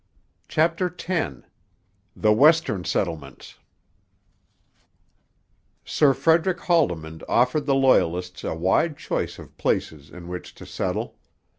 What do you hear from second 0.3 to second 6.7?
CHAPTER X THE WESTERN SETTLEMENTS Sir Frederick